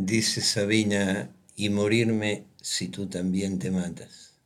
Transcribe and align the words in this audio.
Dice 0.00 0.42
Sabina, 0.42 1.34
y 1.56 1.70
morirme 1.70 2.44
si 2.62 2.86
tú 2.86 3.08
también 3.08 3.58
te 3.58 3.72
matas. 3.72 4.38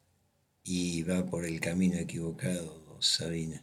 Y 0.65 1.03
va 1.03 1.27
por 1.27 1.45
el 1.45 1.61
camino 1.61 1.99
equivocado, 1.99 2.97
Sabina, 3.01 3.63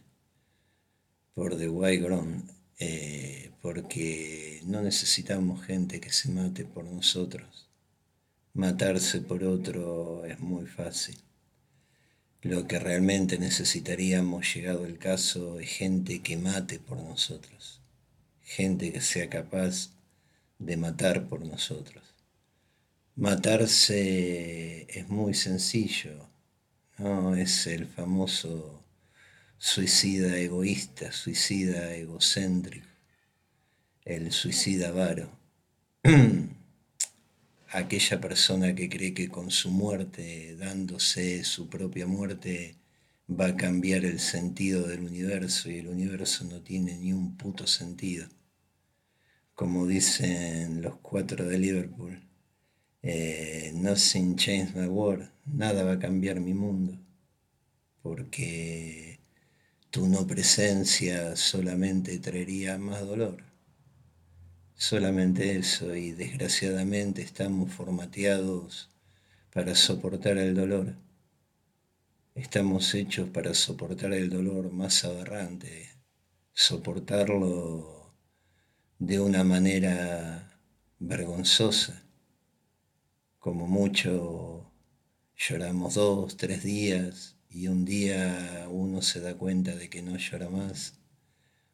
por 1.34 1.58
The 1.58 1.68
White 1.68 2.06
eh, 2.78 3.50
porque 3.64 4.62
no 4.66 4.84
necesitamos 4.84 5.66
gente 5.66 6.00
que 6.00 6.14
se 6.14 6.30
mate 6.30 6.64
por 6.64 6.86
nosotros. 6.86 7.68
Matarse 8.54 9.22
por 9.22 9.44
otro 9.44 10.26
es 10.26 10.40
muy 10.40 10.68
fácil. 10.68 11.18
Lo 12.44 12.68
que 12.68 12.78
realmente 12.78 13.40
necesitaríamos, 13.40 14.54
llegado 14.54 14.86
el 14.86 15.00
caso, 15.00 15.60
es 15.60 15.72
gente 15.72 16.20
que 16.20 16.38
mate 16.38 16.78
por 16.78 17.00
nosotros, 17.00 17.82
gente 18.44 18.92
que 18.92 19.02
sea 19.02 19.28
capaz 19.28 19.90
de 20.60 20.78
matar 20.78 21.28
por 21.28 21.46
nosotros. 21.46 22.04
Matarse 23.16 24.86
es 24.90 25.10
muy 25.10 25.34
sencillo, 25.34 26.30
¿no? 26.98 27.36
Es 27.36 27.66
el 27.68 27.88
famoso 27.88 28.84
suicida 29.58 30.38
egoísta, 30.38 31.12
suicida 31.12 31.96
egocéntrico, 31.96 32.88
el 34.06 34.32
suicida 34.32 34.92
varo. 34.92 35.32
Aquella 37.72 38.20
persona 38.20 38.74
que 38.76 38.90
cree 38.90 39.14
que 39.14 39.30
con 39.30 39.52
su 39.52 39.70
muerte, 39.70 40.56
dándose 40.58 41.44
su 41.44 41.70
propia 41.70 42.08
muerte, 42.08 42.76
va 43.30 43.48
a 43.48 43.58
cambiar 43.58 44.06
el 44.06 44.20
sentido 44.20 44.88
del 44.88 45.02
universo 45.02 45.70
y 45.70 45.78
el 45.78 45.88
universo 45.88 46.46
no 46.46 46.62
tiene 46.62 46.98
ni 46.98 47.14
un 47.14 47.38
puto 47.38 47.68
sentido 47.68 48.28
como 49.60 49.86
dicen 49.86 50.82
los 50.82 51.00
cuatro 51.02 51.46
de 51.46 51.58
Liverpool, 51.58 52.18
eh, 53.02 53.74
nothing 53.76 54.38
change 54.38 54.74
my 54.74 54.88
world, 54.88 55.30
nada 55.46 55.84
va 55.84 55.92
a 55.92 56.00
cambiar 56.00 56.40
mi 56.40 56.54
mundo, 56.54 56.98
porque 58.02 59.20
tu 59.90 60.08
no 60.08 60.26
presencia 60.26 61.36
solamente 61.36 62.18
traería 62.20 62.78
más 62.78 63.02
dolor. 63.06 63.44
Solamente 64.76 65.58
eso, 65.58 65.94
y 65.94 66.14
desgraciadamente 66.14 67.22
estamos 67.22 67.74
formateados 67.74 68.90
para 69.52 69.76
soportar 69.76 70.38
el 70.38 70.56
dolor. 70.56 70.96
Estamos 72.34 72.96
hechos 72.96 73.28
para 73.28 73.54
soportar 73.54 74.14
el 74.14 74.30
dolor 74.30 74.72
más 74.72 75.04
aberrante, 75.04 75.90
soportarlo 76.54 77.99
de 79.00 79.22
una 79.22 79.46
manera 79.46 80.60
vergonzosa. 81.00 82.04
Como 83.40 83.66
mucho 83.66 84.70
lloramos 85.38 85.96
dos, 85.96 86.36
tres 86.36 86.64
días 86.64 87.38
y 87.50 87.70
un 87.70 87.86
día 87.86 88.68
uno 88.70 89.02
se 89.02 89.22
da 89.22 89.36
cuenta 89.36 89.74
de 89.76 89.90
que 89.90 90.02
no 90.02 90.18
llora 90.18 90.50
más 90.50 91.00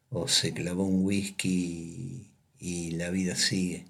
o 0.08 0.28
se 0.28 0.54
clavó 0.54 0.84
un 0.84 1.04
whisky 1.04 2.30
y 2.60 2.92
la 2.92 3.10
vida 3.10 3.34
sigue. 3.34 3.86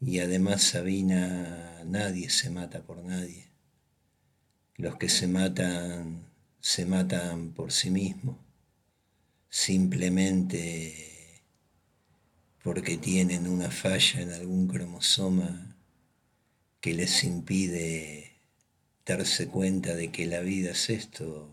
Y 0.00 0.18
además 0.18 0.62
Sabina, 0.62 1.84
nadie 1.86 2.30
se 2.30 2.50
mata 2.50 2.82
por 2.82 3.02
nadie. 3.04 3.46
Los 4.74 4.96
que 4.96 5.08
se 5.08 5.28
matan, 5.28 6.26
se 6.58 6.84
matan 6.84 7.52
por 7.52 7.70
sí 7.70 7.90
mismos. 7.90 8.36
Simplemente 9.48 11.13
porque 12.64 12.96
tienen 12.96 13.46
una 13.46 13.70
falla 13.70 14.22
en 14.22 14.32
algún 14.32 14.66
cromosoma 14.66 15.76
que 16.80 16.94
les 16.94 17.22
impide 17.22 18.38
darse 19.04 19.48
cuenta 19.48 19.94
de 19.94 20.10
que 20.10 20.24
la 20.24 20.40
vida 20.40 20.70
es 20.70 20.88
esto, 20.88 21.50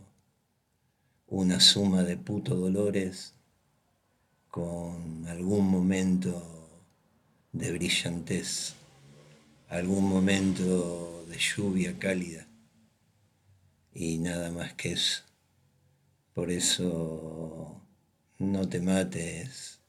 una 1.28 1.60
suma 1.60 2.04
de 2.04 2.16
puto 2.16 2.56
dolores 2.56 3.34
con 4.48 5.28
algún 5.28 5.68
momento 5.70 6.70
de 7.52 7.74
brillantez, 7.74 8.76
algún 9.68 10.08
momento 10.08 11.26
de 11.28 11.38
lluvia 11.38 12.00
cálida. 12.00 12.48
Y 13.94 14.18
nada 14.18 14.50
más 14.50 14.76
que 14.76 14.94
eso. 14.94 15.24
Por 16.34 16.52
eso 16.52 17.82
no 18.40 18.70
te 18.70 18.80
mates 18.80 19.81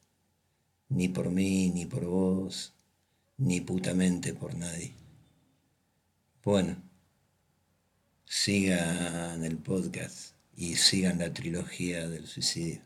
ni 0.94 1.08
por 1.08 1.30
mí, 1.30 1.70
ni 1.70 1.86
por 1.86 2.04
vos, 2.04 2.75
ni 3.38 3.60
putamente 3.60 4.34
por 4.34 4.54
nadie. 4.54 4.92
Bueno, 6.44 6.76
sigan 8.25 9.42
el 9.44 9.56
podcast 9.56 10.34
y 10.54 10.76
sigan 10.76 11.19
la 11.19 11.32
trilogía 11.32 12.08
del 12.08 12.26
suicidio. 12.26 12.82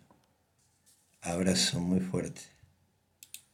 Abrazo 1.21 1.81
muy 1.81 2.00
fuerte. 2.00 2.56